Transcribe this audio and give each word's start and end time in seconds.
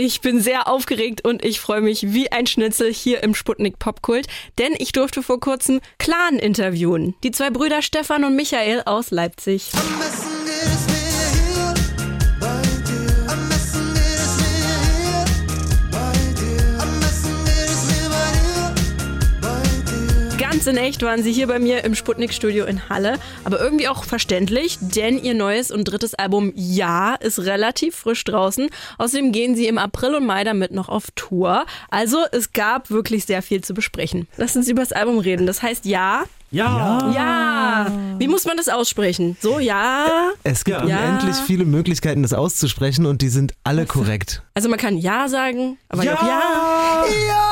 Ich 0.00 0.20
bin 0.20 0.40
sehr 0.40 0.68
aufgeregt 0.68 1.26
und 1.26 1.44
ich 1.44 1.58
freue 1.58 1.80
mich 1.80 2.12
wie 2.12 2.30
ein 2.30 2.46
Schnitzel 2.46 2.94
hier 2.94 3.24
im 3.24 3.34
Sputnik 3.34 3.80
Popkult, 3.80 4.28
denn 4.56 4.72
ich 4.78 4.92
durfte 4.92 5.24
vor 5.24 5.40
kurzem 5.40 5.80
Clan 5.98 6.38
interviewen. 6.38 7.16
Die 7.24 7.32
zwei 7.32 7.50
Brüder 7.50 7.82
Stefan 7.82 8.22
und 8.22 8.36
Michael 8.36 8.82
aus 8.86 9.10
Leipzig. 9.10 9.72
Ganz 20.58 20.66
in 20.66 20.76
echt 20.76 21.02
waren 21.02 21.22
sie 21.22 21.30
hier 21.32 21.46
bei 21.46 21.60
mir 21.60 21.84
im 21.84 21.94
Sputnik-Studio 21.94 22.64
in 22.64 22.88
Halle. 22.88 23.20
Aber 23.44 23.60
irgendwie 23.60 23.86
auch 23.86 24.02
verständlich, 24.02 24.76
denn 24.80 25.16
ihr 25.22 25.34
neues 25.34 25.70
und 25.70 25.84
drittes 25.84 26.14
Album 26.14 26.52
Ja 26.56 27.14
ist 27.14 27.38
relativ 27.38 27.94
frisch 27.94 28.24
draußen. 28.24 28.68
Außerdem 28.98 29.30
gehen 29.30 29.54
sie 29.54 29.68
im 29.68 29.78
April 29.78 30.16
und 30.16 30.26
Mai 30.26 30.42
damit 30.42 30.72
noch 30.72 30.88
auf 30.88 31.12
Tour. 31.14 31.64
Also 31.90 32.18
es 32.32 32.52
gab 32.52 32.90
wirklich 32.90 33.24
sehr 33.24 33.40
viel 33.42 33.62
zu 33.62 33.72
besprechen. 33.72 34.26
Lass 34.36 34.56
uns 34.56 34.66
über 34.66 34.80
das 34.82 34.90
Album 34.90 35.20
reden. 35.20 35.46
Das 35.46 35.62
heißt 35.62 35.84
Ja. 35.84 36.24
Ja. 36.50 37.08
Ja. 37.14 37.92
Wie 38.18 38.26
muss 38.26 38.44
man 38.44 38.56
das 38.56 38.68
aussprechen? 38.68 39.36
So, 39.40 39.60
ja. 39.60 40.30
Es 40.42 40.64
gibt 40.64 40.78
Ja. 40.78 40.84
unendlich 40.86 41.36
viele 41.36 41.66
Möglichkeiten, 41.66 42.22
das 42.22 42.32
auszusprechen 42.32 43.06
und 43.06 43.22
die 43.22 43.28
sind 43.28 43.52
alle 43.62 43.86
korrekt. 43.86 44.42
Also 44.54 44.68
man 44.68 44.78
kann 44.80 44.96
Ja 44.98 45.28
sagen, 45.28 45.78
aber 45.88 46.02
Ja. 46.02 46.14
auch 46.16 46.22
Ja. 46.22 46.42
Ja. 47.28 47.47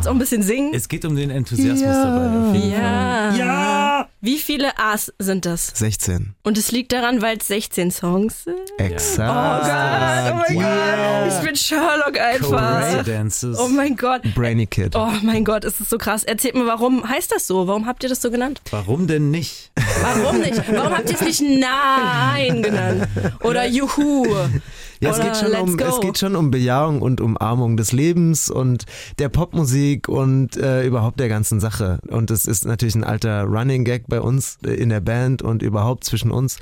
Kannst 0.00 0.08
auch 0.08 0.14
ein 0.14 0.18
bisschen 0.18 0.42
singen. 0.42 0.72
Es 0.72 0.88
geht 0.88 1.04
um 1.04 1.14
den 1.14 1.28
Enthusiasmus 1.28 1.82
dabei. 1.82 2.48
Auf 2.48 2.54
jeden 2.54 2.70
Ja. 2.70 2.78
Fall. 2.78 3.38
Ja. 3.38 3.79
Wie 4.22 4.36
viele 4.36 4.78
A's 4.78 5.10
sind 5.18 5.46
das? 5.46 5.68
16. 5.74 6.34
Und 6.42 6.58
es 6.58 6.72
liegt 6.72 6.92
daran, 6.92 7.22
weil 7.22 7.38
es 7.38 7.48
16 7.48 7.90
Songs 7.90 8.44
sind. 8.44 8.58
Exakt. 8.76 9.30
Oh 9.30 9.66
Gott, 9.66 10.34
oh 10.34 10.52
mein 10.52 10.58
Gott. 10.58 11.32
Ich 11.32 11.46
bin 11.46 11.56
Sherlock 11.56 12.20
einfach. 12.20 13.04
Oh 13.58 13.68
mein 13.68 13.96
Gott. 13.96 14.20
Brainy 14.34 14.66
Kid. 14.66 14.94
Oh 14.94 15.10
mein 15.22 15.42
Gott, 15.46 15.64
ist 15.64 15.80
das 15.80 15.88
so 15.88 15.96
krass. 15.96 16.24
Erzählt 16.24 16.54
mir, 16.54 16.66
warum 16.66 17.08
heißt 17.08 17.32
das 17.32 17.46
so? 17.46 17.66
Warum 17.66 17.86
habt 17.86 18.02
ihr 18.02 18.10
das 18.10 18.20
so 18.20 18.30
genannt? 18.30 18.60
Warum 18.70 19.06
denn 19.06 19.30
nicht? 19.30 19.72
Warum 20.02 20.40
nicht? 20.40 20.62
Warum 20.70 20.94
habt 20.98 21.08
ihr 21.08 21.16
es 21.16 21.22
nicht 21.22 21.40
Nein 21.40 22.62
genannt? 22.62 23.08
Oder 23.42 23.66
Juhu? 23.66 24.26
Ja, 25.02 25.12
es 25.12 25.20
geht, 25.20 25.36
schon 25.38 25.52
um, 25.54 25.76
Go. 25.78 25.84
es 25.84 26.00
geht 26.00 26.18
schon 26.18 26.36
um 26.36 26.50
Bejahung 26.50 27.00
und 27.00 27.22
Umarmung 27.22 27.78
des 27.78 27.92
Lebens 27.92 28.50
und 28.50 28.84
der 29.18 29.30
Popmusik 29.30 30.10
und 30.10 30.58
äh, 30.58 30.84
überhaupt 30.84 31.18
der 31.20 31.30
ganzen 31.30 31.58
Sache. 31.58 32.00
Und 32.08 32.30
es 32.30 32.44
ist 32.44 32.66
natürlich 32.66 32.96
ein 32.96 33.04
alter 33.04 33.44
Running 33.44 33.84
Gag 33.84 34.08
bei 34.10 34.20
uns 34.20 34.58
äh, 34.62 34.74
in 34.74 34.90
der 34.90 35.00
Band 35.00 35.40
und 35.40 35.62
überhaupt 35.62 36.04
zwischen 36.04 36.30
uns. 36.30 36.58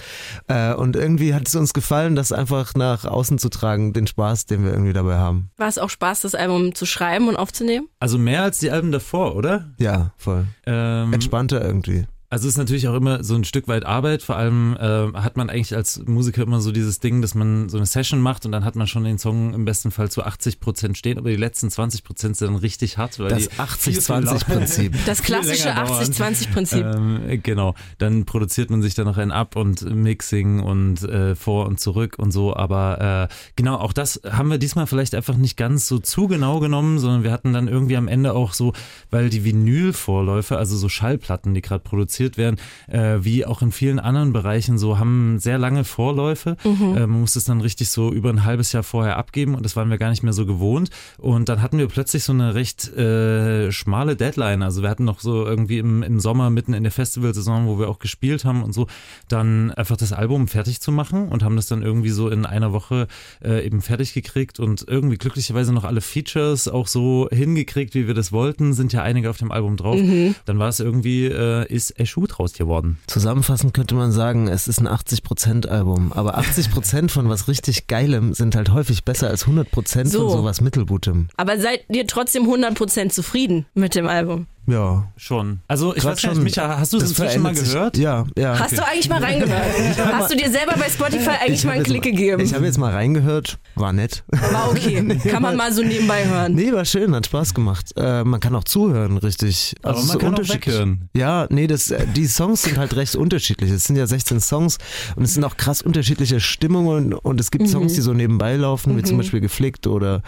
Äh, 0.47 0.75
und 0.75 0.95
irgendwie 0.95 1.35
hat 1.35 1.49
es 1.49 1.57
uns 1.57 1.75
gefallen, 1.75 2.15
das 2.15 2.31
einfach 2.31 2.75
nach 2.77 3.05
außen 3.05 3.39
zu 3.39 3.49
tragen, 3.49 3.93
den 3.93 4.07
Spaß, 4.07 4.47
den 4.47 4.65
wir 4.65 4.71
irgendwie 4.71 4.93
dabei 4.93 5.17
haben. 5.17 5.51
War 5.57 5.69
es 5.69 5.79
auch 5.79 5.91
Spaß, 5.91 6.21
das 6.21 6.37
Album 6.37 6.77
zu 6.77 6.87
schreiben 6.87 7.27
und 7.29 7.35
aufzunehmen? 7.35 7.89
Also 7.99 8.19
mehr 8.19 8.45
als 8.45 8.59
die 8.59 8.71
Alben 8.71 8.93
davor, 8.93 9.35
oder? 9.35 9.71
Ja, 9.79 10.13
voll. 10.17 10.47
Ähm, 10.67 11.13
Entspannter 11.13 11.65
irgendwie. 11.65 12.07
Also 12.31 12.47
es 12.47 12.55
ist 12.55 12.59
natürlich 12.59 12.87
auch 12.89 12.95
immer 12.95 13.25
so 13.25 13.35
ein 13.37 13.45
Stück 13.45 13.69
weit 13.69 13.87
Arbeit. 13.87 14.23
Vor 14.23 14.37
allem 14.37 14.77
äh, 14.79 15.13
hat 15.19 15.39
man 15.39 15.49
eigentlich 15.49 15.75
als 15.75 16.03
Musiker 16.07 16.43
immer 16.43 16.61
so 16.61 16.73
dieses 16.73 17.01
Ding, 17.01 17.23
dass 17.23 17.35
man 17.35 17.71
so 17.71 17.79
eine 17.79 17.87
Session 17.87 18.21
macht 18.21 18.45
und 18.45 18.53
dann 18.53 18.67
hat 18.67 18.77
man 18.77 18.87
schon 18.87 19.05
den 19.05 19.17
Song 19.17 19.55
im 19.55 19.65
besten 19.65 19.91
Fall 19.91 20.11
zu 20.11 20.23
80 20.23 20.61
Prozent 20.61 20.99
stehen, 20.99 21.17
aber 21.17 21.31
die 21.31 21.37
letzten 21.37 21.71
20 21.71 22.05
Prozent 22.05 22.37
sind 22.37 22.49
dann 22.49 22.57
richtig 22.57 22.99
hart. 22.99 23.19
Weil 23.19 23.31
Das 23.31 23.49
die 23.49 23.93
viel, 23.93 23.93
viel 24.03 24.15
lau- 24.17 24.33
80-20-Prinzip. 24.33 24.95
Das 25.07 25.23
klassische 25.23 25.69
länger 25.69 25.87
dauern. 25.87 26.03
80-20-Prinzip. 26.03 26.85
Ähm, 26.85 27.41
genau. 27.43 27.75
Dann 27.97 28.27
produziert 28.27 28.69
man 28.69 28.83
sich 28.83 28.95
da 28.95 29.05
noch 29.05 29.17
ein 29.17 29.33
Ab 29.33 29.57
und 29.57 29.81
Mixing 29.91 30.61
und 30.61 31.03
äh, 31.05 31.35
vor 31.35 31.65
und 31.65 31.81
zurück 31.81 32.17
und 32.19 32.31
so. 32.31 32.55
Aber 32.55 33.29
äh, 33.31 33.35
genau, 33.57 33.77
auch 33.77 33.95
das 33.95 34.21
haben 34.31 34.51
wir 34.51 34.59
diesmal 34.59 34.87
vielleicht 34.87 35.15
einfach 35.15 35.37
nicht 35.37 35.57
ganz 35.57 35.89
so 35.89 35.99
zu 35.99 36.29
genau 36.29 36.61
genommen, 36.61 36.99
sondern 36.99 37.23
wir 37.23 37.33
hatten 37.33 37.55
dann 37.55 37.69
irgendwie 37.69 37.97
am 37.97 38.07
Ende 38.07 38.35
auch 38.35 38.53
so, 38.53 38.75
weil 39.11 39.31
die 39.31 39.45
Vinylvorläufe, 39.45 40.59
also 40.59 40.77
so 40.77 40.91
Schallplatten, 40.91 41.55
die 41.55 41.63
gerade 41.63 41.83
produziert 41.83 42.18
werden, 42.37 42.57
äh, 42.89 43.19
wie 43.21 43.47
auch 43.47 43.63
in 43.63 43.73
vielen 43.73 43.99
anderen 43.99 44.33
Bereichen 44.33 44.79
so, 44.79 44.99
haben 44.99 45.39
sehr 45.39 45.59
lange 45.59 45.85
Vorläufe. 45.85 46.57
Äh, 46.97 47.07
man 47.07 47.21
muss 47.21 47.37
es 47.37 47.45
dann 47.45 47.61
richtig 47.61 47.91
so 47.91 48.13
über 48.13 48.31
ein 48.31 48.45
halbes 48.45 48.73
Jahr 48.73 48.83
vorher 48.83 49.17
abgeben 49.17 49.55
und 49.55 49.65
das 49.65 49.77
waren 49.77 49.91
wir 49.91 49.99
gar 49.99 50.11
nicht 50.11 50.23
mehr 50.23 50.33
so 50.33 50.47
gewohnt. 50.47 50.91
Und 51.19 51.49
dann 51.49 51.63
hatten 51.63 51.79
wir 51.79 51.87
plötzlich 51.89 52.25
so 52.25 52.33
eine 52.33 52.55
recht 52.55 52.89
äh, 52.97 53.71
schmale 53.73 54.17
Deadline. 54.17 54.63
Also 54.63 54.83
wir 54.83 54.91
hatten 54.91 55.05
noch 55.05 55.21
so 55.21 55.47
irgendwie 55.47 55.79
im, 55.79 56.03
im 56.03 56.21
Sommer 56.21 56.51
mitten 56.51 56.75
in 56.75 56.83
der 56.83 56.93
Festivalsaison, 56.93 57.67
wo 57.67 57.79
wir 57.79 57.89
auch 57.89 57.99
gespielt 57.99 58.45
haben 58.45 58.63
und 58.63 58.73
so, 58.73 58.87
dann 59.29 59.71
einfach 59.73 59.97
das 59.97 60.13
Album 60.13 60.49
fertig 60.49 60.81
zu 60.81 60.93
machen 60.93 61.29
und 61.29 61.43
haben 61.43 61.57
das 61.57 61.67
dann 61.67 61.83
irgendwie 61.83 62.11
so 62.11 62.29
in 62.29 62.47
einer 62.47 62.73
Woche 62.73 63.07
äh, 63.45 63.65
eben 63.65 63.81
fertig 63.83 64.15
gekriegt 64.15 64.61
und 64.61 64.85
irgendwie 64.89 65.17
glücklicherweise 65.17 65.73
noch 65.73 65.85
alle 65.85 66.01
Features 66.01 66.69
auch 66.69 66.87
so 66.87 67.29
hingekriegt, 67.31 67.95
wie 67.95 68.07
wir 68.07 68.15
das 68.15 68.33
wollten, 68.33 68.73
sind 68.73 68.93
ja 68.93 69.03
einige 69.03 69.31
auf 69.31 69.37
dem 69.39 69.53
Album 69.53 69.77
drauf. 69.77 69.99
Dann 70.45 70.59
war 70.59 70.69
es 70.69 70.81
irgendwie, 70.81 71.27
äh, 71.27 71.67
ist 71.73 71.99
Eschu 72.09 72.27
draus 72.27 72.55
geworden. 72.55 72.99
Zusammenfassend 73.07 73.75
könnte 73.75 73.95
man 73.95 74.13
sagen, 74.13 74.49
es 74.49 74.67
ist 74.67 74.81
ein 74.81 74.89
80%-Album. 74.89 76.13
Aber 76.15 76.39
80% 76.39 77.11
von 77.11 77.29
was 77.29 77.49
richtig 77.49 77.87
Geilem 77.87 78.33
sind 78.33 78.57
halt 78.57 78.73
häufig 78.73 79.05
besser 79.05 79.29
als 79.29 79.47
100% 79.47 80.07
So. 80.07 80.21
von 80.31 80.39
sowas 80.39 80.61
Mittelgutem. 80.63 81.29
Aber 81.37 81.59
seid 81.61 81.85
ihr 81.91 82.07
trotzdem 82.07 82.45
100% 82.45 83.11
zufrieden 83.11 83.67
mit 83.75 83.95
dem 83.95 84.07
Album? 84.09 84.47
Ja. 84.69 85.09
Schon. 85.17 85.61
Also 85.67 85.95
ich 85.97 86.03
Grad 86.03 86.13
weiß 86.17 86.23
gar 86.23 86.35
nicht, 86.35 86.43
Micha, 86.43 86.79
hast 86.79 86.93
du 86.93 86.99
es 86.99 87.03
das 87.05 87.11
inzwischen 87.11 87.43
mal 87.43 87.55
verändert 87.55 87.65
sich- 87.65 87.75
gehört? 87.75 87.97
Ja, 87.97 88.25
ja. 88.37 88.59
Hast 88.59 88.77
du 88.79 88.87
eigentlich 88.87 89.09
mal 89.09 89.23
reingehört? 89.23 89.63
Hast 90.13 90.31
du 90.33 90.37
dir 90.37 90.51
selber 90.51 90.75
bei 90.79 90.89
Spotify 90.89 91.31
eigentlich 91.43 91.65
mal 91.65 91.73
einen 91.73 91.85
Klick 91.85 92.03
gegeben? 92.03 92.43
Ich 92.43 92.55
habe 92.55 92.67
jetzt 92.67 92.79
mal 92.79 92.93
reingehört, 92.93 93.59
war 93.75 93.93
nett. 93.93 94.25
War 94.29 94.71
okay. 94.71 95.03
Kann 95.29 95.43
man 95.43 95.57
mal 95.57 95.73
so 95.73 95.83
nebenbei 95.83 96.27
hören. 96.27 96.55
Nee, 96.55 96.73
war 96.73 96.85
schön, 96.85 97.15
hat 97.15 97.27
Spaß 97.27 97.55
gemacht. 97.55 97.93
Äh, 97.97 98.25
man 98.25 98.41
kann 98.41 98.55
auch 98.55 98.65
zuhören, 98.65 99.17
richtig. 99.19 99.75
Aber 99.83 100.03
man 100.05 100.19
kann 100.19 100.35
auch 100.35 100.49
weghören. 100.49 101.09
Ja, 101.15 101.47
nee, 101.51 101.67
das, 101.67 101.91
äh, 101.91 102.07
die 102.15 102.27
Songs 102.27 102.63
sind 102.63 102.77
halt 102.79 102.95
recht 102.95 103.17
unterschiedlich. 103.17 103.71
Es 103.71 103.85
sind 103.85 103.97
ja 103.97 104.07
16 104.07 104.41
Songs 104.41 104.79
und 105.17 105.23
es 105.25 105.35
sind 105.35 105.45
auch 105.45 105.57
krass 105.57 105.81
unterschiedliche 105.83 106.41
Stimmungen 106.41 107.15
und 107.15 107.41
es 107.41 107.51
gibt 107.51 107.65
Mhm. 107.65 107.69
Songs, 107.69 107.95
die 107.95 108.01
so 108.03 108.13
nebenbei 108.13 108.57
laufen, 108.57 108.97
wie 108.99 109.03
zum 109.03 109.17
Beispiel 109.17 109.41
Geflickt 109.41 109.87
oder, 109.87 110.23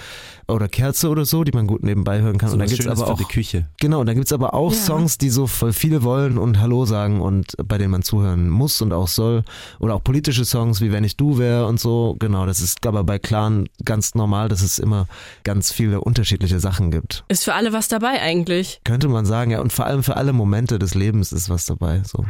oder 0.49 0.69
Kerze 0.69 1.09
oder 1.11 1.25
so, 1.27 1.45
die 1.45 1.53
man 1.53 1.67
gut 1.67 1.83
nebenbei 1.83 2.21
hören 2.21 2.39
kann. 2.39 2.49
So 2.49 2.55
und 2.55 2.61
dann 2.61 2.69
gibt's 2.69 2.85
Schönes 2.85 2.99
aber 2.99 3.09
für 3.09 3.13
auch 3.15 3.19
die 3.19 3.25
Küche. 3.33 3.69
Genau, 3.81 4.01
und 4.01 4.07
dann 4.07 4.17
gibt's 4.31 4.45
aber 4.45 4.55
auch 4.55 4.73
Ja. 4.73 4.79
Songs, 4.79 5.19
die 5.19 5.31
so 5.31 5.47
voll 5.47 5.73
viel 5.73 6.03
wollen 6.03 6.39
und 6.39 6.61
Hallo 6.61 6.85
sagen 6.85 7.21
und 7.21 7.57
bei 7.65 7.79
denen 7.79 7.91
man 7.91 8.03
zuhören 8.03 8.49
muss 8.49 8.81
und 8.81 8.93
auch 8.93 9.09
soll. 9.09 9.43
Oder 9.81 9.95
auch 9.95 10.05
politische 10.05 10.45
Songs 10.45 10.81
wie 10.81 10.93
Wenn 10.93 11.05
ich 11.05 11.17
du 11.17 11.39
wär 11.39 11.67
und 11.67 11.81
so. 11.81 12.17
Genau, 12.19 12.47
das 12.47 12.61
ist 12.61 12.87
aber 12.87 13.03
bei 13.05 13.19
Clan 13.19 13.69
ganz 13.85 14.15
normal, 14.15 14.49
dass 14.49 14.63
es 14.63 14.79
immer 14.79 15.07
ganz 15.45 15.73
viele 15.73 16.01
unterschiedliche 16.01 16.61
Sachen 16.61 16.91
gibt. 16.91 17.25
Ist 17.29 17.45
für 17.45 17.55
alle 17.55 17.73
was 17.73 17.89
dabei 17.89 18.21
eigentlich. 18.21 18.81
Könnte 18.85 19.09
man 19.09 19.27
sagen, 19.27 19.51
ja. 19.51 19.61
Und 19.61 19.73
vor 19.73 19.87
allem 19.87 20.03
für 20.03 20.17
alle 20.17 20.33
Momente 20.33 20.79
des 20.79 20.95
Lebens 20.95 21.33
ist 21.33 21.51
was 21.51 21.65
dabei. 21.65 22.03
So. 22.05 22.25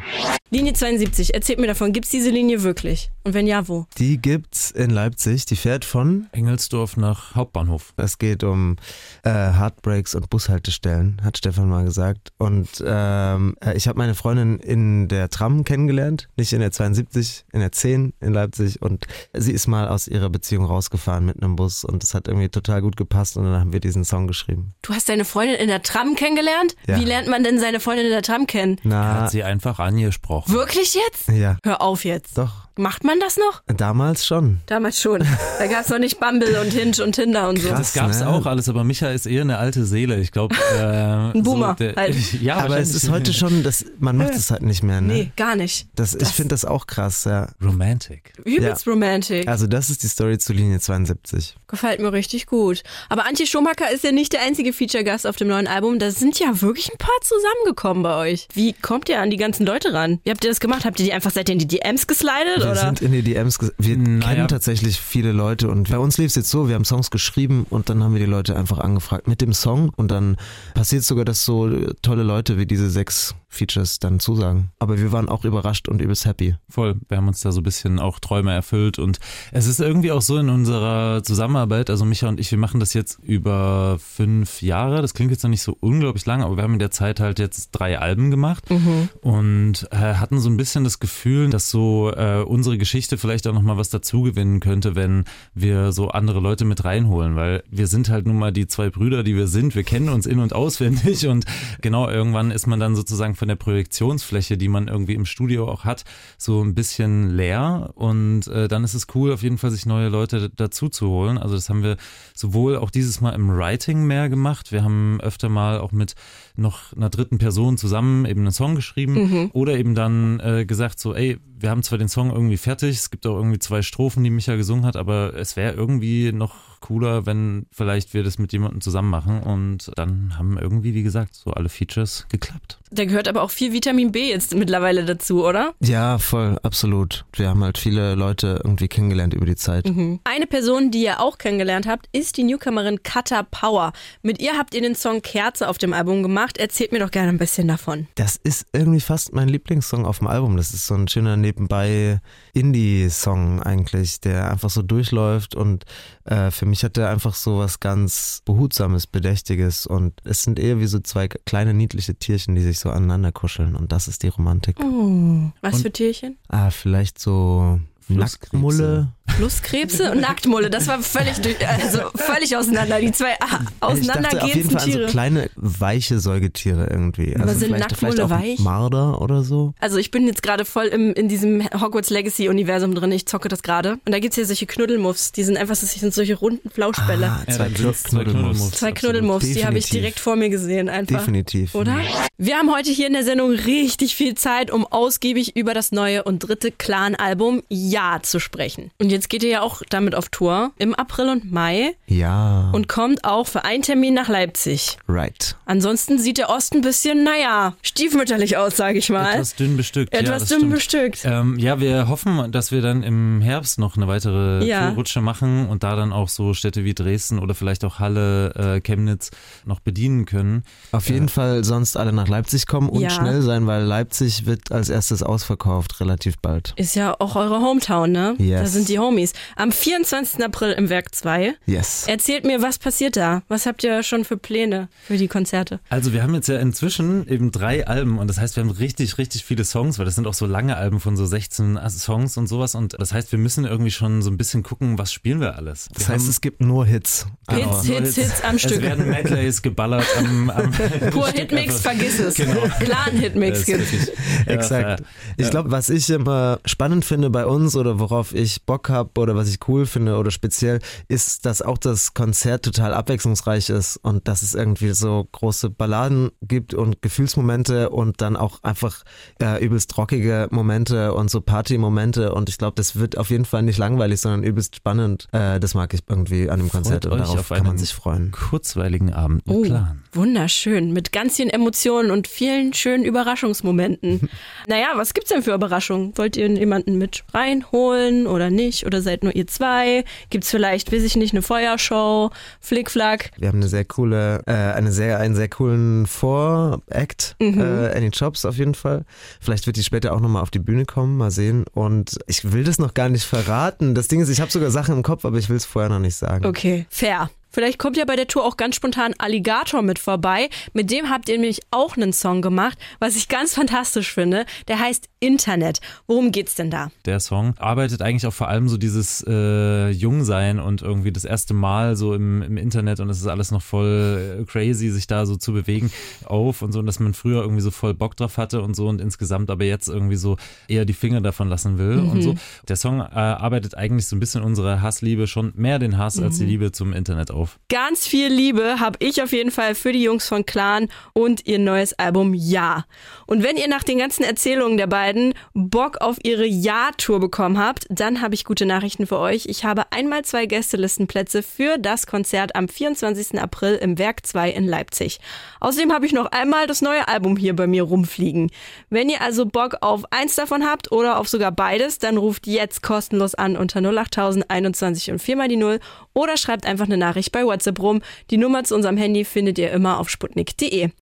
Linie 0.50 0.72
72, 0.72 1.34
erzählt 1.34 1.60
mir 1.60 1.66
davon. 1.66 1.92
Gibt's 1.92 2.10
diese 2.10 2.30
Linie 2.30 2.62
wirklich? 2.62 3.10
Und 3.24 3.34
wenn 3.34 3.46
ja, 3.46 3.68
wo? 3.68 3.86
Die 3.98 4.18
gibt's 4.18 4.70
in 4.70 4.90
Leipzig. 4.90 5.44
Die 5.46 5.56
fährt 5.56 5.84
von. 5.84 6.26
Engelsdorf 6.32 6.96
nach 6.96 7.34
Hauptbahnhof. 7.34 7.92
Es 7.96 8.18
geht 8.18 8.42
um 8.42 8.76
äh, 9.22 9.30
Heartbreaks 9.30 10.14
und 10.14 10.30
Bushaltestellen, 10.30 11.20
hat 11.22 11.38
Stefan 11.38 11.68
mal 11.68 11.84
gesagt. 11.84 11.89
Und 12.38 12.68
ähm, 12.86 13.54
äh, 13.64 13.76
ich 13.76 13.88
habe 13.88 13.98
meine 13.98 14.14
Freundin 14.14 14.58
in 14.58 15.08
der 15.08 15.28
Tram 15.28 15.64
kennengelernt, 15.64 16.28
nicht 16.36 16.52
in 16.52 16.60
der 16.60 16.72
72, 16.72 17.44
in 17.52 17.60
der 17.60 17.72
10 17.72 18.14
in 18.20 18.32
Leipzig. 18.32 18.80
Und 18.82 19.06
sie 19.34 19.52
ist 19.52 19.66
mal 19.66 19.88
aus 19.88 20.08
ihrer 20.08 20.30
Beziehung 20.30 20.64
rausgefahren 20.64 21.24
mit 21.24 21.42
einem 21.42 21.56
Bus 21.56 21.84
und 21.84 22.02
das 22.02 22.14
hat 22.14 22.28
irgendwie 22.28 22.48
total 22.48 22.82
gut 22.82 22.96
gepasst 22.96 23.36
und 23.36 23.44
dann 23.44 23.60
haben 23.60 23.72
wir 23.72 23.80
diesen 23.80 24.04
Song 24.04 24.26
geschrieben. 24.26 24.74
Du 24.82 24.92
hast 24.94 25.08
deine 25.08 25.24
Freundin 25.24 25.56
in 25.56 25.68
der 25.68 25.82
Tram 25.82 26.14
kennengelernt? 26.14 26.76
Ja. 26.86 26.98
Wie 26.98 27.04
lernt 27.04 27.28
man 27.28 27.44
denn 27.44 27.58
seine 27.58 27.80
Freundin 27.80 28.06
in 28.06 28.12
der 28.12 28.22
Tram 28.22 28.46
kennen? 28.46 28.76
Na, 28.82 29.22
Hat 29.22 29.30
sie 29.30 29.42
einfach 29.42 29.78
angesprochen. 29.78 30.52
Wirklich 30.52 30.94
jetzt? 30.94 31.28
ja, 31.28 31.58
Hör 31.64 31.82
auf 31.82 32.04
jetzt. 32.04 32.38
doch. 32.38 32.69
Macht 32.80 33.04
man 33.04 33.20
das 33.20 33.36
noch? 33.36 33.62
Damals 33.76 34.26
schon. 34.26 34.60
Damals 34.64 35.02
schon. 35.02 35.22
Da 35.58 35.66
gab's 35.66 35.90
noch 35.90 35.98
nicht 35.98 36.18
Bumble 36.18 36.58
und 36.62 36.72
Hinge 36.72 37.04
und 37.04 37.12
Tinder 37.12 37.50
und 37.50 37.58
so. 37.58 37.68
Krass. 37.68 37.78
Das 37.78 37.92
gab's 37.92 38.20
ne? 38.20 38.28
auch 38.28 38.46
alles, 38.46 38.70
aber 38.70 38.84
Micha 38.84 39.10
ist 39.10 39.26
eher 39.26 39.42
eine 39.42 39.58
alte 39.58 39.84
Seele. 39.84 40.18
Ich 40.18 40.32
glaube, 40.32 40.56
äh, 40.78 40.78
ein 41.36 41.42
Boomer 41.42 41.76
halt. 41.78 42.16
Ja, 42.40 42.56
Aber 42.56 42.78
es 42.78 42.94
ist 42.94 43.10
heute 43.10 43.34
schon, 43.34 43.62
das, 43.62 43.84
man 43.98 44.16
macht 44.16 44.34
es 44.34 44.50
halt 44.50 44.62
nicht 44.62 44.82
mehr, 44.82 45.02
ne? 45.02 45.12
Nee, 45.12 45.32
gar 45.36 45.56
nicht. 45.56 45.88
Das, 45.94 46.14
ich 46.14 46.28
finde 46.28 46.54
das 46.54 46.64
auch 46.64 46.86
krass, 46.86 47.24
ja. 47.24 47.48
Romantic. 47.62 48.32
Übelst 48.44 48.86
romantic. 48.86 49.46
Also 49.46 49.66
das 49.66 49.90
ist 49.90 50.02
die 50.02 50.08
Story 50.08 50.38
zu 50.38 50.54
Linie 50.54 50.80
72. 50.80 51.56
Gefällt 51.70 52.00
mir 52.00 52.12
richtig 52.12 52.46
gut. 52.46 52.82
Aber 53.08 53.26
Antje 53.26 53.46
Schumacher 53.46 53.90
ist 53.92 54.02
ja 54.04 54.12
nicht 54.12 54.32
der 54.32 54.42
einzige 54.42 54.72
Feature-Gast 54.72 55.26
auf 55.26 55.36
dem 55.36 55.48
neuen 55.48 55.66
Album. 55.66 55.98
Da 55.98 56.10
sind 56.10 56.38
ja 56.40 56.60
wirklich 56.60 56.90
ein 56.90 56.98
paar 56.98 57.10
zusammengekommen 57.22 58.02
bei 58.02 58.16
euch. 58.32 58.48
Wie 58.54 58.72
kommt 58.72 59.08
ihr 59.08 59.20
an 59.20 59.30
die 59.30 59.36
ganzen 59.36 59.64
Leute 59.66 59.92
ran? 59.92 60.18
Wie 60.24 60.30
habt 60.30 60.44
ihr 60.44 60.50
das 60.50 60.60
gemacht? 60.60 60.84
Habt 60.84 60.98
ihr 61.00 61.06
die 61.06 61.12
einfach 61.12 61.30
ihr 61.34 61.48
in 61.48 61.58
die 61.58 61.66
DMs 61.68 62.06
geslidet? 62.06 62.58
Wir 62.58 62.64
oder? 62.72 62.76
sind 62.76 63.02
in 63.02 63.12
die 63.12 63.22
DMs, 63.22 63.58
wir 63.78 63.96
Naja. 63.96 64.34
kennen 64.34 64.48
tatsächlich 64.48 65.00
viele 65.00 65.32
Leute 65.32 65.68
und 65.68 65.88
bei 65.90 65.98
uns 65.98 66.18
lief 66.18 66.26
es 66.28 66.34
jetzt 66.34 66.50
so, 66.50 66.68
wir 66.68 66.74
haben 66.74 66.84
Songs 66.84 67.10
geschrieben 67.10 67.66
und 67.70 67.88
dann 67.88 68.02
haben 68.02 68.14
wir 68.14 68.20
die 68.20 68.30
Leute 68.30 68.56
einfach 68.56 68.78
angefragt 68.78 69.28
mit 69.28 69.40
dem 69.40 69.52
Song 69.52 69.90
und 69.96 70.10
dann 70.10 70.36
passiert 70.74 71.04
sogar, 71.04 71.24
dass 71.24 71.44
so 71.44 71.70
tolle 72.02 72.22
Leute 72.22 72.58
wie 72.58 72.66
diese 72.66 72.90
sechs 72.90 73.34
Features 73.52 73.98
dann 73.98 74.20
zusagen. 74.20 74.70
Aber 74.78 74.98
wir 74.98 75.10
waren 75.12 75.28
auch 75.28 75.44
überrascht 75.44 75.88
und 75.88 76.00
übelst 76.00 76.24
happy. 76.24 76.54
Voll. 76.68 76.96
Wir 77.08 77.16
haben 77.16 77.26
uns 77.28 77.40
da 77.40 77.50
so 77.52 77.60
ein 77.60 77.64
bisschen 77.64 77.98
auch 77.98 78.20
Träume 78.20 78.52
erfüllt 78.54 78.98
und 79.00 79.18
es 79.52 79.66
ist 79.66 79.80
irgendwie 79.80 80.12
auch 80.12 80.22
so 80.22 80.38
in 80.38 80.48
unserer 80.48 81.22
Zusammenarbeit, 81.24 81.90
also 81.90 82.04
Micha 82.04 82.28
und 82.28 82.38
ich, 82.38 82.50
wir 82.52 82.58
machen 82.58 82.78
das 82.80 82.94
jetzt 82.94 83.18
über 83.22 83.98
fünf 83.98 84.62
Jahre. 84.62 85.02
Das 85.02 85.14
klingt 85.14 85.32
jetzt 85.32 85.42
noch 85.42 85.50
nicht 85.50 85.62
so 85.62 85.76
unglaublich 85.80 86.24
lang, 86.26 86.42
aber 86.42 86.56
wir 86.56 86.62
haben 86.62 86.74
in 86.74 86.78
der 86.78 86.92
Zeit 86.92 87.18
halt 87.20 87.38
jetzt 87.40 87.70
drei 87.72 87.98
Alben 87.98 88.30
gemacht 88.30 88.70
Mhm. 88.70 89.08
und 89.20 89.88
äh, 89.90 89.96
hatten 90.14 90.38
so 90.40 90.48
ein 90.48 90.56
bisschen 90.56 90.84
das 90.84 91.00
Gefühl, 91.00 91.50
dass 91.50 91.70
so 91.70 92.12
äh, 92.14 92.42
unsere 92.46 92.78
Geschichte 92.78 93.18
vielleicht 93.18 93.46
auch 93.48 93.52
nochmal 93.52 93.76
was 93.76 93.90
dazugewinnen 93.90 94.60
könnte, 94.60 94.94
wenn 94.94 95.24
wir 95.54 95.90
so 95.92 96.08
andere 96.10 96.38
Leute 96.40 96.64
mit 96.64 96.84
reinholen, 96.84 97.34
weil 97.36 97.64
wir 97.70 97.88
sind 97.88 98.08
halt 98.10 98.26
nun 98.26 98.38
mal 98.38 98.52
die 98.52 98.66
zwei 98.68 98.90
Brüder, 98.90 99.22
die 99.24 99.34
wir 99.34 99.48
sind. 99.48 99.74
Wir 99.74 99.82
kennen 99.84 100.08
uns 100.08 100.26
in- 100.26 100.38
und 100.38 100.52
auswendig 100.54 101.26
und 101.26 101.44
genau 101.80 102.08
irgendwann 102.08 102.50
ist 102.52 102.66
man 102.66 102.78
dann 102.78 102.94
sozusagen 102.94 103.34
von 103.40 103.48
der 103.48 103.56
Projektionsfläche, 103.56 104.58
die 104.58 104.68
man 104.68 104.86
irgendwie 104.86 105.14
im 105.14 105.24
Studio 105.24 105.66
auch 105.66 105.86
hat, 105.86 106.04
so 106.36 106.62
ein 106.62 106.74
bisschen 106.74 107.30
leer 107.30 107.90
und 107.94 108.46
äh, 108.48 108.68
dann 108.68 108.84
ist 108.84 108.92
es 108.92 109.06
cool, 109.14 109.32
auf 109.32 109.42
jeden 109.42 109.56
Fall 109.56 109.70
sich 109.70 109.86
neue 109.86 110.10
Leute 110.10 110.50
dazu 110.54 110.90
zu 110.90 111.08
holen. 111.08 111.38
Also 111.38 111.54
das 111.54 111.70
haben 111.70 111.82
wir 111.82 111.96
sowohl 112.34 112.76
auch 112.76 112.90
dieses 112.90 113.22
Mal 113.22 113.30
im 113.30 113.48
Writing 113.48 114.04
mehr 114.04 114.28
gemacht. 114.28 114.72
Wir 114.72 114.84
haben 114.84 115.22
öfter 115.22 115.48
mal 115.48 115.80
auch 115.80 115.90
mit 115.90 116.16
noch 116.54 116.92
einer 116.92 117.08
dritten 117.08 117.38
Person 117.38 117.78
zusammen 117.78 118.26
eben 118.26 118.42
einen 118.42 118.52
Song 118.52 118.74
geschrieben 118.74 119.50
oder 119.54 119.78
eben 119.78 119.94
dann 119.94 120.38
äh, 120.40 120.66
gesagt 120.66 121.00
so, 121.00 121.14
ey, 121.14 121.38
wir 121.58 121.70
haben 121.70 121.82
zwar 121.82 121.98
den 121.98 122.08
Song 122.08 122.30
irgendwie 122.30 122.58
fertig, 122.58 122.96
es 122.96 123.10
gibt 123.10 123.26
auch 123.26 123.36
irgendwie 123.36 123.58
zwei 123.58 123.80
Strophen, 123.80 124.22
die 124.22 124.30
Micha 124.30 124.56
gesungen 124.56 124.84
hat, 124.84 124.96
aber 124.96 125.34
es 125.34 125.56
wäre 125.56 125.72
irgendwie 125.72 126.32
noch 126.32 126.80
cooler, 126.80 127.26
wenn 127.26 127.66
vielleicht 127.70 128.14
wir 128.14 128.24
das 128.24 128.38
mit 128.38 128.52
jemandem 128.52 128.80
zusammen 128.80 129.10
machen 129.10 129.42
und 129.42 129.92
dann 129.96 130.38
haben 130.38 130.58
irgendwie, 130.58 130.94
wie 130.94 131.02
gesagt, 131.02 131.34
so 131.34 131.52
alle 131.52 131.68
Features 131.68 132.26
geklappt. 132.30 132.78
Da 132.90 133.04
gehört 133.04 133.28
aber 133.30 133.42
auch 133.42 133.50
viel 133.50 133.72
Vitamin 133.72 134.12
B 134.12 134.28
jetzt 134.28 134.54
mittlerweile 134.54 135.04
dazu, 135.04 135.46
oder? 135.46 135.72
Ja, 135.80 136.18
voll, 136.18 136.58
absolut. 136.62 137.24
Wir 137.32 137.48
haben 137.48 137.62
halt 137.64 137.78
viele 137.78 138.14
Leute 138.16 138.60
irgendwie 138.62 138.88
kennengelernt 138.88 139.32
über 139.34 139.46
die 139.46 139.56
Zeit. 139.56 139.86
Eine 140.24 140.46
Person, 140.46 140.90
die 140.90 141.04
ihr 141.04 141.20
auch 141.20 141.38
kennengelernt 141.38 141.86
habt, 141.86 142.08
ist 142.12 142.36
die 142.36 142.42
Newcomerin 142.42 143.02
Kata 143.02 143.44
Power. 143.44 143.92
Mit 144.22 144.40
ihr 144.42 144.58
habt 144.58 144.74
ihr 144.74 144.82
den 144.82 144.94
Song 144.94 145.22
Kerze 145.22 145.68
auf 145.68 145.78
dem 145.78 145.92
Album 145.92 146.22
gemacht. 146.22 146.58
Erzählt 146.58 146.92
mir 146.92 146.98
doch 146.98 147.10
gerne 147.10 147.28
ein 147.28 147.38
bisschen 147.38 147.68
davon. 147.68 148.08
Das 148.16 148.36
ist 148.42 148.66
irgendwie 148.72 149.00
fast 149.00 149.32
mein 149.32 149.48
Lieblingssong 149.48 150.04
auf 150.04 150.18
dem 150.18 150.26
Album. 150.26 150.56
Das 150.56 150.72
ist 150.72 150.86
so 150.86 150.94
ein 150.94 151.06
schöner 151.06 151.36
nebenbei 151.36 152.20
Indie-Song 152.52 153.62
eigentlich, 153.62 154.20
der 154.20 154.50
einfach 154.50 154.70
so 154.70 154.82
durchläuft 154.82 155.54
und 155.54 155.84
äh, 156.24 156.50
für 156.50 156.66
mich 156.66 156.82
hat 156.84 156.96
der 156.96 157.10
einfach 157.10 157.34
so 157.34 157.58
was 157.58 157.80
ganz 157.80 158.42
Behutsames, 158.44 159.06
Bedächtiges 159.06 159.86
und 159.86 160.14
es 160.24 160.42
sind 160.42 160.58
eher 160.58 160.80
wie 160.80 160.86
so 160.86 160.98
zwei 160.98 161.28
kleine 161.28 161.74
niedliche 161.74 162.14
Tierchen, 162.14 162.54
die 162.54 162.62
sich 162.62 162.78
so 162.80 162.90
aneinander 162.90 163.19
kuscheln 163.30 163.76
und 163.76 163.92
das 163.92 164.08
ist 164.08 164.22
die 164.22 164.28
Romantik. 164.28 164.78
Was 164.80 165.74
Und- 165.74 165.82
für 165.82 165.92
Tierchen? 165.92 166.38
Ah, 166.48 166.70
vielleicht 166.70 167.18
so. 167.18 167.78
Nacktmulle. 168.08 169.12
Flusskrebse 169.40 170.12
und 170.12 170.20
Nacktmulle. 170.20 170.68
Das 170.68 170.86
war 170.86 171.00
völlig, 171.00 171.40
durch, 171.40 171.56
also 171.66 172.10
völlig 172.14 172.56
auseinander. 172.56 173.00
Die 173.00 173.10
zwei 173.10 173.32
ah, 173.40 173.94
Ich 173.94 174.06
dachte 174.06 174.42
auf 174.42 174.54
jeden 174.54 174.70
Fall 174.70 174.80
so 174.80 174.90
Tiere. 174.90 175.06
kleine, 175.06 175.50
weiche 175.56 176.20
Säugetiere 176.20 176.86
irgendwie. 176.90 177.34
Aber 177.34 177.44
Also 177.44 177.60
sind 177.60 177.68
vielleicht, 177.68 177.90
Nacktmulle 177.90 178.14
vielleicht 178.16 178.32
auch 178.32 178.38
weich? 178.38 178.58
Marder 178.58 179.22
oder 179.22 179.42
so. 179.42 179.72
Also 179.80 179.96
ich 179.96 180.10
bin 180.10 180.26
jetzt 180.26 180.42
gerade 180.42 180.66
voll 180.66 180.86
im, 180.86 181.14
in 181.14 181.28
diesem 181.28 181.62
Hogwarts 181.80 182.10
Legacy 182.10 182.50
Universum 182.50 182.94
drin. 182.94 183.12
Ich 183.12 183.24
zocke 183.24 183.48
das 183.48 183.62
gerade. 183.62 183.92
Und 184.04 184.12
da 184.12 184.18
gibt's 184.18 184.36
hier 184.36 184.44
solche 184.44 184.66
Knuddelmuffs. 184.66 185.32
Die 185.32 185.44
sind 185.44 185.56
einfach 185.56 185.74
so, 185.74 185.86
das 185.86 185.94
sind 185.94 186.12
solche 186.12 186.34
runden 186.34 186.68
Flauschbälle. 186.68 187.26
Ah, 187.26 187.44
Ja, 187.48 187.54
zwei, 187.54 187.64
dann 187.64 187.74
Knu 187.74 187.82
sind's 187.84 188.02
zwei 188.02 188.10
Knuddelmuffs. 188.24 188.42
Knuddelmuffs. 188.58 188.78
Zwei. 188.78 188.92
Knuddelmuffs, 188.92 189.52
die 189.54 189.64
habe 189.64 189.78
ich 189.78 189.88
direkt 189.88 190.20
vor 190.20 190.36
mir 190.36 190.50
gesehen 190.50 190.90
einfach. 190.90 191.20
Definitiv. 191.20 191.74
Oder? 191.74 191.96
Wir 192.36 192.56
haben 192.56 192.70
heute 192.74 192.90
hier 192.90 193.06
in 193.06 193.14
der 193.14 193.24
Sendung 193.24 193.52
richtig 193.52 194.14
viel 194.14 194.34
Zeit, 194.34 194.70
um 194.70 194.86
ausgiebig 194.86 195.56
über 195.56 195.72
das 195.72 195.92
neue 195.92 196.24
und 196.24 196.40
dritte 196.40 196.70
Clan-Album 196.72 197.62
Ja 197.70 198.18
zu 198.22 198.38
sprechen. 198.38 198.90
Und 198.98 199.10
jetzt 199.10 199.29
geht 199.30 199.42
ihr 199.42 199.48
ja 199.48 199.62
auch 199.62 199.80
damit 199.88 200.14
auf 200.14 200.28
Tour 200.28 200.72
im 200.76 200.94
April 200.94 201.30
und 201.30 201.50
Mai 201.50 201.94
Ja, 202.06 202.68
und 202.72 202.86
kommt 202.88 203.24
auch 203.24 203.46
für 203.46 203.64
einen 203.64 203.82
Termin 203.82 204.12
nach 204.12 204.28
Leipzig. 204.28 204.98
right. 205.08 205.56
Ansonsten 205.64 206.18
sieht 206.18 206.36
der 206.38 206.50
Osten 206.50 206.78
ein 206.78 206.80
bisschen, 206.82 207.24
naja, 207.24 207.74
stiefmütterlich 207.80 208.56
aus, 208.58 208.76
sage 208.76 208.98
ich 208.98 209.08
mal. 209.08 209.34
Etwas 209.34 209.54
dünn 209.54 209.76
bestückt. 209.76 210.12
ja, 210.12 210.20
Etwas 210.20 210.40
das 210.40 210.48
dünn 210.50 210.58
stimmt. 210.58 210.74
bestückt. 210.74 211.20
Ähm, 211.24 211.58
ja, 211.58 211.80
wir 211.80 212.08
hoffen, 212.08 212.50
dass 212.52 212.72
wir 212.72 212.82
dann 212.82 213.02
im 213.02 213.40
Herbst 213.40 213.78
noch 213.78 213.96
eine 213.96 214.08
weitere 214.08 214.64
Ja. 214.66 214.88
Tourrutsche 214.88 215.20
machen 215.20 215.68
und 215.68 215.82
da 215.84 215.94
dann 215.96 216.12
auch 216.12 216.28
so 216.28 216.52
Städte 216.52 216.84
wie 216.84 216.92
Dresden 216.94 217.38
oder 217.38 217.54
vielleicht 217.54 217.84
auch 217.84 218.00
Halle, 218.00 218.52
äh, 218.56 218.80
Chemnitz 218.80 219.30
noch 219.64 219.78
bedienen 219.80 220.24
können. 220.26 220.64
Auf 220.92 221.08
jeden 221.08 221.28
Fall 221.28 221.62
sonst 221.64 221.96
alle 221.96 222.12
nach 222.12 222.26
Leipzig 222.28 222.66
kommen 222.66 222.88
und 222.88 223.00
Ja. 223.00 223.10
schnell 223.10 223.42
sein, 223.42 223.66
weil 223.68 223.84
Leipzig 223.84 224.44
wird 224.46 224.72
als 224.72 224.88
erstes 224.88 225.22
ausverkauft, 225.22 226.00
relativ 226.00 226.38
bald. 226.38 226.72
Ist 226.76 226.96
ja 226.96 227.14
auch 227.20 227.36
eure 227.36 227.60
Hometown, 227.60 228.10
ne? 228.10 228.34
Yes. 228.38 228.60
Da 228.62 228.66
sind 228.66 228.88
die 228.88 228.98
Homies. 228.98 229.19
Am 229.56 229.72
24. 229.72 230.44
April 230.44 230.72
im 230.72 230.88
Werk 230.88 231.14
2. 231.14 231.54
Yes. 231.66 232.04
Erzählt 232.06 232.44
mir, 232.44 232.62
was 232.62 232.78
passiert 232.78 233.16
da? 233.16 233.42
Was 233.48 233.66
habt 233.66 233.84
ihr 233.84 234.02
schon 234.02 234.24
für 234.24 234.36
Pläne 234.36 234.88
für 235.06 235.16
die 235.16 235.28
Konzerte? 235.28 235.80
Also 235.88 236.12
wir 236.12 236.22
haben 236.22 236.34
jetzt 236.34 236.48
ja 236.48 236.58
inzwischen 236.58 237.26
eben 237.28 237.50
drei 237.52 237.86
Alben 237.86 238.18
und 238.18 238.28
das 238.28 238.38
heißt, 238.38 238.56
wir 238.56 238.62
haben 238.62 238.70
richtig, 238.70 239.18
richtig 239.18 239.44
viele 239.44 239.64
Songs, 239.64 239.98
weil 239.98 240.04
das 240.06 240.14
sind 240.14 240.26
auch 240.26 240.34
so 240.34 240.46
lange 240.46 240.76
Alben 240.76 241.00
von 241.00 241.16
so 241.16 241.26
16 241.26 241.78
Songs 241.88 242.36
und 242.36 242.46
sowas 242.46 242.74
und 242.74 242.96
das 242.98 243.12
heißt, 243.12 243.32
wir 243.32 243.38
müssen 243.38 243.64
irgendwie 243.64 243.90
schon 243.90 244.22
so 244.22 244.30
ein 244.30 244.36
bisschen 244.36 244.62
gucken, 244.62 244.98
was 244.98 245.12
spielen 245.12 245.40
wir 245.40 245.56
alles. 245.56 245.88
Das 245.92 246.08
Wir 246.08 246.14
heißt, 246.14 246.24
haben- 246.24 246.30
es 246.30 246.40
gibt 246.40 246.60
nur 246.60 246.86
Hits. 246.86 247.26
Hits, 247.50 247.66
Aber- 247.66 247.82
Hits, 247.82 248.14
Hits 248.16 248.42
am 248.44 248.56
es 248.56 248.62
Stück. 248.62 248.82
werden 248.82 249.08
Medleys 249.08 249.62
geballert 249.62 250.06
am, 250.18 250.50
am 250.50 250.70
Pur 251.10 251.28
Hitmix, 251.28 251.74
einfach. 251.76 251.80
vergiss 251.92 252.18
es. 252.20 252.34
Genau. 252.34 252.60
Einen 253.06 253.18
Hitmix 253.18 253.60
Das 253.60 253.68
wirklich- 253.68 254.06
ja, 254.46 254.52
Exakt. 254.52 255.00
ja. 255.00 255.06
Ich 255.36 255.50
glaube, 255.50 255.70
was 255.70 255.90
ich 255.90 256.08
immer 256.10 256.60
spannend 256.64 257.04
finde 257.04 257.30
bei 257.30 257.46
uns 257.46 257.76
oder 257.76 257.98
worauf 257.98 258.34
ich 258.34 258.62
Bock 258.62 258.88
habe 258.88 258.99
oder 259.16 259.34
was 259.36 259.48
ich 259.48 259.58
cool 259.68 259.86
finde 259.86 260.16
oder 260.16 260.30
speziell, 260.30 260.80
ist, 261.08 261.46
dass 261.46 261.62
auch 261.62 261.78
das 261.78 262.14
Konzert 262.14 262.64
total 262.64 262.94
abwechslungsreich 262.94 263.70
ist 263.70 263.96
und 263.98 264.26
dass 264.28 264.42
es 264.42 264.54
irgendwie 264.54 264.92
so 264.92 265.28
große 265.32 265.70
Balladen 265.70 266.30
gibt 266.42 266.74
und 266.74 267.02
Gefühlsmomente 267.02 267.90
und 267.90 268.20
dann 268.20 268.36
auch 268.36 268.62
einfach 268.62 269.04
äh, 269.42 269.64
übelst 269.64 269.96
rockige 269.96 270.48
Momente 270.50 271.14
und 271.14 271.30
so 271.30 271.40
Party-Momente 271.40 272.32
und 272.34 272.48
ich 272.48 272.58
glaube, 272.58 272.74
das 272.76 272.96
wird 272.96 273.16
auf 273.18 273.30
jeden 273.30 273.44
Fall 273.44 273.62
nicht 273.62 273.78
langweilig, 273.78 274.20
sondern 274.20 274.42
übelst 274.42 274.76
spannend. 274.76 275.28
Äh, 275.32 275.60
das 275.60 275.74
mag 275.74 275.92
ich 275.94 276.00
irgendwie 276.08 276.50
an 276.50 276.60
dem 276.60 276.68
Konzert 276.70 277.04
Freut 277.04 277.12
und 277.12 277.20
euch 277.20 277.26
darauf 277.28 277.50
auf 277.50 277.56
kann 277.56 277.66
man 277.66 277.78
sich 277.78 277.92
freuen. 277.92 278.30
Kurzweiligen 278.30 279.12
Abend 279.12 279.46
mit 279.46 279.56
Oh, 279.56 279.62
Plan. 279.62 280.02
wunderschön. 280.12 280.92
Mit 280.92 281.12
ganz 281.12 281.36
vielen 281.36 281.50
Emotionen 281.50 282.10
und 282.10 282.28
vielen 282.28 282.72
schönen 282.72 283.04
Überraschungsmomenten. 283.04 284.28
naja, 284.68 284.88
was 284.96 285.14
gibt's 285.14 285.30
denn 285.30 285.42
für 285.42 285.54
Überraschungen? 285.54 286.16
Wollt 286.16 286.36
ihr 286.36 286.48
jemanden 286.48 286.98
mit 286.98 287.24
reinholen 287.32 288.26
oder 288.26 288.50
nicht? 288.50 288.86
Oder 288.90 289.02
seid 289.02 289.22
nur 289.22 289.36
ihr 289.36 289.46
zwei? 289.46 290.04
Gibt's 290.30 290.50
vielleicht, 290.50 290.92
weiß 290.92 291.04
ich 291.04 291.14
nicht, 291.14 291.32
eine 291.32 291.42
Feuershow, 291.42 292.30
Flickflack? 292.60 293.30
Wir 293.38 293.46
haben 293.46 293.58
eine 293.58 293.68
sehr 293.68 293.84
coole, 293.84 294.42
äh, 294.46 294.52
eine 294.52 294.90
sehr, 294.90 295.20
einen 295.20 295.36
sehr 295.36 295.48
coolen 295.48 296.06
Vor-Act, 296.08 297.36
Mhm. 297.38 297.60
äh, 297.60 297.94
Annie 297.96 298.10
Chops 298.10 298.44
auf 298.44 298.56
jeden 298.56 298.74
Fall. 298.74 299.04
Vielleicht 299.40 299.66
wird 299.66 299.76
die 299.76 299.84
später 299.84 300.12
auch 300.12 300.18
nochmal 300.18 300.42
auf 300.42 300.50
die 300.50 300.58
Bühne 300.58 300.86
kommen, 300.86 301.16
mal 301.16 301.30
sehen. 301.30 301.64
Und 301.72 302.18
ich 302.26 302.50
will 302.50 302.64
das 302.64 302.80
noch 302.80 302.92
gar 302.94 303.08
nicht 303.08 303.24
verraten. 303.24 303.94
Das 303.94 304.08
Ding 304.08 304.20
ist, 304.20 304.28
ich 304.28 304.40
habe 304.40 304.50
sogar 304.50 304.72
Sachen 304.72 304.96
im 304.96 305.02
Kopf, 305.04 305.24
aber 305.24 305.38
ich 305.38 305.48
will 305.48 305.56
es 305.56 305.64
vorher 305.66 305.88
noch 305.88 306.00
nicht 306.00 306.16
sagen. 306.16 306.44
Okay, 306.44 306.86
fair. 306.90 307.30
Vielleicht 307.50 307.78
kommt 307.78 307.96
ja 307.96 308.04
bei 308.04 308.16
der 308.16 308.26
Tour 308.26 308.44
auch 308.44 308.56
ganz 308.56 308.76
spontan 308.76 309.14
Alligator 309.18 309.82
mit 309.82 309.98
vorbei. 309.98 310.48
Mit 310.72 310.90
dem 310.90 311.10
habt 311.10 311.28
ihr 311.28 311.36
nämlich 311.36 311.60
auch 311.70 311.96
einen 311.96 312.12
Song 312.12 312.42
gemacht, 312.42 312.78
was 312.98 313.16
ich 313.16 313.28
ganz 313.28 313.54
fantastisch 313.54 314.12
finde. 314.12 314.46
Der 314.68 314.78
heißt 314.78 315.08
Internet. 315.20 315.80
Worum 316.06 316.32
geht's 316.32 316.54
denn 316.54 316.70
da? 316.70 316.90
Der 317.04 317.20
Song 317.20 317.54
arbeitet 317.58 318.02
eigentlich 318.02 318.26
auch 318.26 318.32
vor 318.32 318.48
allem 318.48 318.68
so 318.68 318.76
dieses 318.76 319.24
äh, 319.26 319.90
Jungsein 319.90 320.58
und 320.58 320.80
irgendwie 320.82 321.12
das 321.12 321.24
erste 321.24 321.52
Mal 321.52 321.96
so 321.96 322.14
im, 322.14 322.42
im 322.42 322.56
Internet 322.56 323.00
und 323.00 323.10
es 323.10 323.20
ist 323.20 323.26
alles 323.26 323.50
noch 323.50 323.62
voll 323.62 324.40
äh, 324.40 324.44
crazy, 324.44 324.90
sich 324.90 325.06
da 325.06 325.26
so 325.26 325.36
zu 325.36 325.52
bewegen 325.52 325.90
auf 326.24 326.62
und 326.62 326.72
so 326.72 326.78
und 326.78 326.86
dass 326.86 327.00
man 327.00 327.12
früher 327.12 327.42
irgendwie 327.42 327.60
so 327.60 327.70
voll 327.70 327.94
Bock 327.94 328.16
drauf 328.16 328.38
hatte 328.38 328.62
und 328.62 328.74
so 328.74 328.88
und 328.88 329.00
insgesamt 329.00 329.50
aber 329.50 329.64
jetzt 329.64 329.88
irgendwie 329.88 330.16
so 330.16 330.36
eher 330.68 330.84
die 330.84 330.94
Finger 330.94 331.20
davon 331.20 331.48
lassen 331.48 331.78
will 331.78 331.98
und 331.98 332.22
so. 332.22 332.34
Der 332.68 332.76
Song 332.76 333.00
äh, 333.00 333.04
arbeitet 333.04 333.76
eigentlich 333.76 334.06
so 334.06 334.16
ein 334.16 334.20
bisschen 334.20 334.42
unsere 334.42 334.80
Hassliebe 334.80 335.26
schon 335.26 335.52
mehr 335.56 335.78
den 335.78 335.98
Hass 335.98 336.20
als 336.20 336.38
die 336.38 336.46
Liebe 336.46 336.72
zum 336.72 336.92
Internet 336.92 337.30
auf. 337.30 337.39
Ganz 337.68 338.06
viel 338.06 338.28
Liebe 338.28 338.80
habe 338.80 338.96
ich 339.00 339.22
auf 339.22 339.32
jeden 339.32 339.50
Fall 339.50 339.74
für 339.74 339.92
die 339.92 340.02
Jungs 340.02 340.28
von 340.28 340.44
Clan 340.44 340.88
und 341.12 341.46
ihr 341.46 341.58
neues 341.58 341.98
Album 341.98 342.34
Ja. 342.34 342.84
Und 343.26 343.42
wenn 343.42 343.56
ihr 343.56 343.68
nach 343.68 343.84
den 343.84 343.98
ganzen 343.98 344.24
Erzählungen 344.24 344.76
der 344.76 344.88
beiden 344.88 345.34
Bock 345.54 346.00
auf 346.00 346.16
ihre 346.24 346.46
Ja-Tour 346.46 347.20
bekommen 347.20 347.58
habt, 347.58 347.86
dann 347.88 348.20
habe 348.20 348.34
ich 348.34 348.44
gute 348.44 348.66
Nachrichten 348.66 349.06
für 349.06 349.18
euch. 349.18 349.46
Ich 349.46 349.64
habe 349.64 349.92
einmal 349.92 350.24
zwei 350.24 350.46
Gästelistenplätze 350.46 351.42
für 351.42 351.78
das 351.78 352.06
Konzert 352.06 352.56
am 352.56 352.68
24. 352.68 353.40
April 353.40 353.76
im 353.76 353.98
Werk 353.98 354.26
2 354.26 354.50
in 354.50 354.66
Leipzig. 354.66 355.20
Außerdem 355.60 355.92
habe 355.92 356.06
ich 356.06 356.12
noch 356.12 356.26
einmal 356.32 356.66
das 356.66 356.82
neue 356.82 357.06
Album 357.06 357.36
hier 357.36 357.54
bei 357.54 357.66
mir 357.66 357.84
rumfliegen. 357.84 358.50
Wenn 358.88 359.08
ihr 359.08 359.20
also 359.20 359.46
Bock 359.46 359.76
auf 359.80 360.04
eins 360.10 360.34
davon 360.34 360.64
habt 360.66 360.90
oder 360.90 361.18
auf 361.18 361.28
sogar 361.28 361.52
beides, 361.52 361.98
dann 361.98 362.16
ruft 362.16 362.46
jetzt 362.46 362.82
kostenlos 362.82 363.34
an 363.34 363.56
unter 363.56 363.80
08021 363.80 365.12
und 365.12 365.20
4 365.20 365.36
mal 365.36 365.48
die 365.48 365.56
0 365.56 365.80
oder 366.14 366.36
schreibt 366.36 366.66
einfach 366.66 366.86
eine 366.86 366.96
Nachricht 366.96 367.29
bei 367.30 367.44
WhatsApp 367.44 367.80
rum. 367.80 368.02
Die 368.30 368.36
Nummer 368.36 368.64
zu 368.64 368.74
unserem 368.74 368.96
Handy 368.96 369.24
findet 369.24 369.58
ihr 369.58 369.72
immer 369.72 369.98
auf 369.98 370.08
sputnik.de. 370.08 370.90